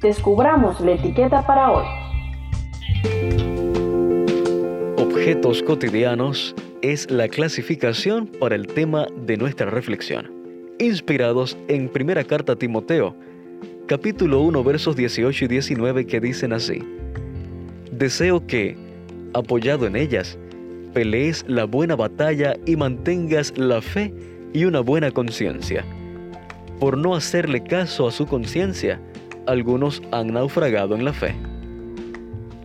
descubramos 0.00 0.80
la 0.80 0.92
etiqueta 0.92 1.46
para 1.46 1.70
hoy. 1.70 1.84
Objetos 4.98 5.62
cotidianos 5.62 6.54
es 6.82 7.10
la 7.10 7.28
clasificación 7.28 8.26
para 8.26 8.54
el 8.54 8.66
tema 8.66 9.06
de 9.26 9.36
nuestra 9.36 9.70
reflexión, 9.70 10.30
inspirados 10.78 11.56
en 11.68 11.88
Primera 11.88 12.24
Carta 12.24 12.52
a 12.52 12.56
Timoteo, 12.56 13.16
capítulo 13.86 14.40
1, 14.40 14.62
versos 14.64 14.96
18 14.96 15.44
y 15.46 15.48
19 15.48 16.06
que 16.06 16.20
dicen 16.20 16.52
así. 16.52 16.82
Deseo 17.90 18.46
que, 18.46 18.76
apoyado 19.32 19.86
en 19.86 19.96
ellas, 19.96 20.38
pelees 20.92 21.44
la 21.48 21.64
buena 21.64 21.96
batalla 21.96 22.56
y 22.66 22.76
mantengas 22.76 23.56
la 23.56 23.80
fe 23.80 24.12
y 24.52 24.64
una 24.64 24.80
buena 24.80 25.10
conciencia. 25.10 25.84
Por 26.80 26.96
no 26.96 27.14
hacerle 27.14 27.62
caso 27.62 28.06
a 28.06 28.10
su 28.10 28.26
conciencia, 28.26 29.00
algunos 29.46 30.02
han 30.10 30.28
naufragado 30.28 30.94
en 30.94 31.04
la 31.04 31.12
fe. 31.12 31.34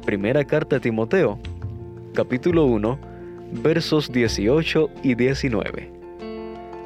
Primera 0.05 0.45
carta 0.45 0.77
a 0.77 0.79
Timoteo, 0.79 1.39
capítulo 2.13 2.65
1, 2.65 2.99
versos 3.63 4.11
18 4.11 4.89
y 5.03 5.15
19. 5.15 5.91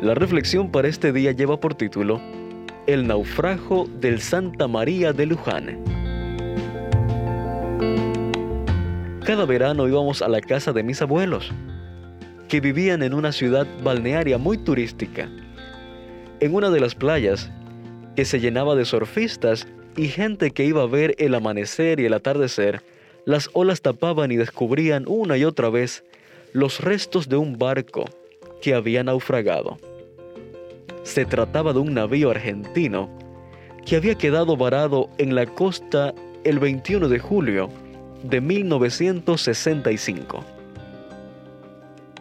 La 0.01 0.15
reflexión 0.15 0.71
para 0.71 0.87
este 0.87 1.13
día 1.13 1.31
lleva 1.31 1.59
por 1.59 1.75
título 1.75 2.19
El 2.87 3.07
naufrago 3.07 3.87
del 3.99 4.19
Santa 4.19 4.67
María 4.67 5.13
de 5.13 5.25
Luján. 5.25 5.79
Cada 9.23 9.45
verano 9.45 9.87
íbamos 9.87 10.21
a 10.21 10.27
la 10.27 10.41
casa 10.41 10.73
de 10.73 10.83
mis 10.83 11.01
abuelos, 11.01 11.51
que 12.49 12.59
vivían 12.59 13.03
en 13.03 13.13
una 13.13 13.31
ciudad 13.31 13.65
balnearia 13.83 14.37
muy 14.37 14.57
turística. 14.57 15.29
En 16.41 16.53
una 16.53 16.69
de 16.69 16.81
las 16.81 16.93
playas, 16.93 17.49
que 18.17 18.25
se 18.25 18.39
llenaba 18.39 18.75
de 18.75 18.83
surfistas 18.83 19.65
y 19.95 20.07
gente 20.07 20.51
que 20.51 20.65
iba 20.65 20.83
a 20.83 20.87
ver 20.87 21.15
el 21.17 21.35
amanecer 21.35 21.99
y 21.99 22.05
el 22.05 22.13
atardecer, 22.13 22.81
las 23.25 23.49
olas 23.53 23.81
tapaban 23.81 24.31
y 24.31 24.37
descubrían 24.37 25.05
una 25.07 25.37
y 25.37 25.45
otra 25.45 25.69
vez 25.69 26.03
los 26.51 26.81
restos 26.81 27.29
de 27.29 27.37
un 27.37 27.57
barco 27.57 28.05
que 28.61 28.73
había 28.73 29.03
naufragado. 29.03 29.77
Se 31.03 31.25
trataba 31.25 31.73
de 31.73 31.79
un 31.79 31.93
navío 31.93 32.31
argentino 32.31 33.09
que 33.85 33.97
había 33.97 34.15
quedado 34.15 34.55
varado 34.55 35.09
en 35.17 35.35
la 35.35 35.45
costa 35.45 36.13
el 36.43 36.59
21 36.59 37.09
de 37.09 37.19
julio 37.19 37.69
de 38.23 38.41
1965. 38.41 40.43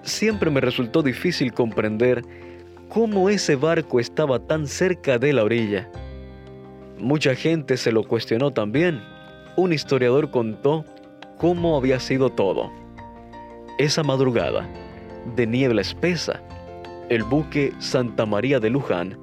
Siempre 0.02 0.50
me 0.50 0.60
resultó 0.60 1.02
difícil 1.02 1.52
comprender 1.52 2.24
cómo 2.88 3.30
ese 3.30 3.56
barco 3.56 4.00
estaba 4.00 4.40
tan 4.40 4.66
cerca 4.66 5.18
de 5.18 5.32
la 5.32 5.44
orilla. 5.44 5.88
Mucha 6.98 7.34
gente 7.34 7.76
se 7.76 7.92
lo 7.92 8.04
cuestionó 8.04 8.52
también. 8.52 9.02
Un 9.56 9.72
historiador 9.72 10.30
contó 10.30 10.84
cómo 11.38 11.76
había 11.76 11.98
sido 12.00 12.30
todo. 12.30 12.70
Esa 13.78 14.02
madrugada, 14.02 14.68
de 15.34 15.46
niebla 15.46 15.80
espesa, 15.80 16.40
el 17.08 17.24
buque 17.24 17.72
Santa 17.78 18.26
María 18.26 18.60
de 18.60 18.70
Luján, 18.70 19.18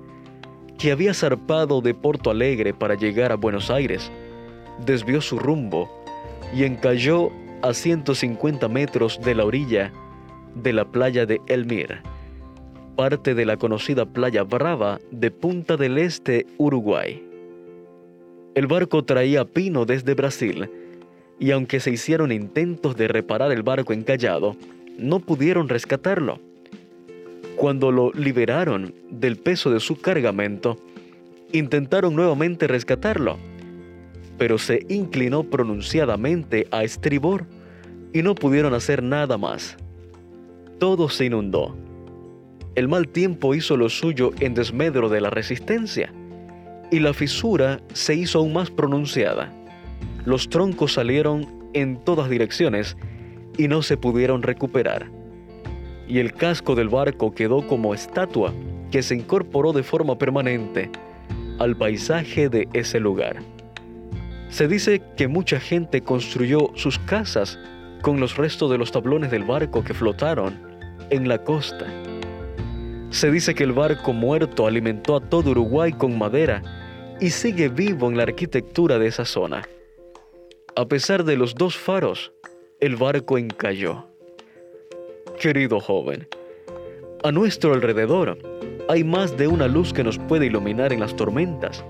que 0.78 0.92
había 0.92 1.14
zarpado 1.14 1.82
de 1.82 1.94
Porto 1.94 2.30
Alegre 2.30 2.74
para 2.74 2.96
llegar 2.96 3.32
a 3.32 3.36
Buenos 3.36 3.70
Aires, 3.70 4.12
desvió 4.86 5.22
su 5.22 5.40
rumbo 5.40 5.90
y 6.54 6.64
encalló 6.64 7.32
a 7.62 7.74
150 7.74 8.68
metros 8.68 9.20
de 9.24 9.36
la 9.36 9.46
orilla 9.46 9.92
de 10.56 10.74
la 10.74 10.86
playa 10.86 11.26
de 11.26 11.42
Elmir, 11.48 12.02
parte 12.96 13.34
de 13.34 13.46
la 13.46 13.58
conocida 13.58 14.06
playa 14.06 14.44
Brava 14.44 15.00
de 15.12 15.32
Punta 15.32 15.78
del 15.78 15.98
Este, 15.98 16.46
Uruguay. 16.58 17.29
El 18.56 18.68
barco 18.68 19.04
traía 19.04 19.46
pino 19.46 19.86
desde 19.86 20.16
Brasil 20.16 20.70
y 21.40 21.52
aunque 21.52 21.80
se 21.80 21.92
hicieron 21.92 22.32
intentos 22.32 22.96
de 22.98 23.08
reparar 23.08 23.52
el 23.52 23.64
barco 23.64 23.94
encallado, 23.94 24.56
no 24.98 25.20
pudieron 25.20 25.70
rescatarlo. 25.70 26.40
Cuando 27.56 27.92
lo 27.92 28.12
liberaron 28.14 28.94
del 29.10 29.38
peso 29.38 29.72
de 29.72 29.80
su 29.80 30.00
cargamento, 30.00 30.78
intentaron 31.52 32.16
nuevamente 32.16 32.68
rescatarlo, 32.68 33.38
pero 34.38 34.58
se 34.58 34.86
inclinó 34.90 35.44
pronunciadamente 35.44 36.68
a 36.72 36.84
estribor 36.84 37.46
y 38.14 38.22
no 38.22 38.36
pudieron 38.36 38.74
hacer 38.74 39.04
nada 39.04 39.38
más. 39.38 39.78
Todo 40.80 41.10
se 41.10 41.26
inundó. 41.26 41.76
El 42.76 42.88
mal 42.88 43.08
tiempo 43.08 43.56
hizo 43.56 43.78
lo 43.78 43.90
suyo 43.90 44.32
en 44.40 44.54
desmedro 44.54 45.10
de 45.10 45.22
la 45.22 45.30
resistencia, 45.30 46.14
y 46.92 47.00
la 47.00 47.14
fisura 47.14 47.80
se 47.94 48.16
hizo 48.16 48.40
aún 48.40 48.54
más 48.54 48.70
pronunciada. 48.72 49.54
Los 50.26 50.50
troncos 50.50 50.94
salieron 50.94 51.48
en 51.74 51.98
todas 51.98 52.30
direcciones 52.30 52.98
y 53.58 53.68
no 53.68 53.82
se 53.82 53.98
pudieron 53.98 54.42
recuperar. 54.42 55.10
Y 56.08 56.20
el 56.20 56.34
casco 56.34 56.76
del 56.76 56.90
barco 56.90 57.34
quedó 57.34 57.68
como 57.68 57.94
estatua 57.94 58.54
que 58.92 59.04
se 59.04 59.16
incorporó 59.16 59.74
de 59.74 59.84
forma 59.84 60.18
permanente 60.18 60.90
al 61.60 61.76
paisaje 61.76 62.50
de 62.50 62.68
ese 62.74 63.00
lugar. 63.00 63.38
Se 64.50 64.68
dice 64.68 65.02
que 65.16 65.28
mucha 65.28 65.60
gente 65.60 66.02
construyó 66.02 66.72
sus 66.74 66.98
casas 67.00 67.60
con 68.02 68.20
los 68.20 68.38
restos 68.38 68.72
de 68.72 68.78
los 68.78 68.92
tablones 68.92 69.30
del 69.30 69.44
barco 69.44 69.84
que 69.84 69.94
flotaron 69.94 70.60
en 71.12 71.28
la 71.28 71.44
costa. 71.44 71.86
Se 73.10 73.32
dice 73.32 73.56
que 73.56 73.64
el 73.64 73.74
barco 73.74 74.14
muerto 74.14 74.68
alimentó 74.68 75.16
a 75.16 75.20
todo 75.20 75.52
Uruguay 75.52 75.92
con 75.94 76.18
madera 76.18 76.62
y 77.20 77.32
sigue 77.32 77.68
vivo 77.68 78.08
en 78.08 78.18
la 78.18 78.24
arquitectura 78.24 79.00
de 79.00 79.08
esa 79.08 79.26
zona. 79.26 79.64
A 80.76 80.86
pesar 80.86 81.24
de 81.24 81.36
los 81.36 81.56
dos 81.56 81.76
faros, 81.76 82.32
el 82.80 82.96
barco 82.96 83.38
encalló. 83.38 84.06
Querido 85.40 85.80
joven, 85.80 86.28
a 87.24 87.32
nuestro 87.32 87.74
alrededor 87.74 88.38
hay 88.88 89.04
más 89.04 89.36
de 89.38 89.48
una 89.48 89.68
luz 89.68 89.92
que 89.92 90.04
nos 90.04 90.18
puede 90.18 90.46
iluminar 90.46 90.94
en 90.94 91.00
las 91.00 91.16
tormentas. 91.16 91.84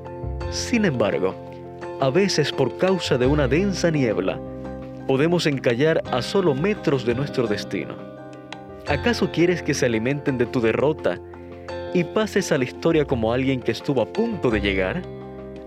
Sin 0.51 0.85
embargo, 0.85 1.35
a 1.99 2.09
veces 2.09 2.51
por 2.51 2.77
causa 2.77 3.17
de 3.17 3.25
una 3.25 3.47
densa 3.47 3.91
niebla, 3.91 4.39
podemos 5.05 5.45
encallar 5.45 6.01
a 6.11 6.21
solo 6.21 6.55
metros 6.55 7.05
de 7.05 7.13
nuestro 7.13 7.45
destino. 7.45 8.18
¿Acaso 8.89 9.29
quieres 9.31 9.61
que 9.61 9.75
se 9.75 9.85
alimenten 9.85 10.39
de 10.39 10.47
tu 10.47 10.61
derrota 10.61 11.19
y 11.93 12.03
pases 12.03 12.51
a 12.51 12.57
la 12.57 12.63
historia 12.63 13.05
como 13.05 13.31
alguien 13.31 13.61
que 13.61 13.71
estuvo 13.71 14.01
a 14.01 14.11
punto 14.11 14.49
de 14.49 14.61
llegar? 14.61 15.03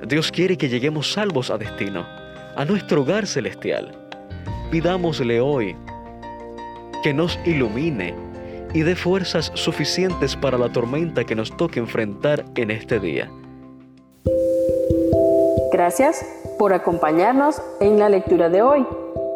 Dios 0.08 0.32
quiere 0.32 0.58
que 0.58 0.68
lleguemos 0.68 1.12
salvos 1.12 1.48
a 1.48 1.56
destino, 1.56 2.04
a 2.56 2.64
nuestro 2.64 3.02
hogar 3.02 3.28
celestial. 3.28 3.96
Pidámosle 4.72 5.40
hoy 5.40 5.76
que 7.04 7.14
nos 7.14 7.38
ilumine 7.44 8.12
y 8.74 8.82
dé 8.82 8.96
fuerzas 8.96 9.52
suficientes 9.54 10.34
para 10.34 10.58
la 10.58 10.72
tormenta 10.72 11.22
que 11.22 11.36
nos 11.36 11.56
toque 11.56 11.78
enfrentar 11.78 12.44
en 12.56 12.72
este 12.72 12.98
día. 12.98 13.30
Gracias 15.70 16.26
por 16.58 16.72
acompañarnos 16.72 17.62
en 17.80 18.00
la 18.00 18.08
lectura 18.08 18.48
de 18.48 18.62
hoy. 18.62 18.84